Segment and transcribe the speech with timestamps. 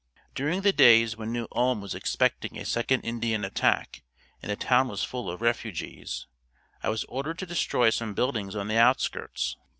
[0.33, 4.01] During the days when New Ulm was expecting a second Indian attack
[4.41, 6.25] and the town was full of refugees,
[6.81, 9.57] I was ordered to destroy some buildings on the outskirts.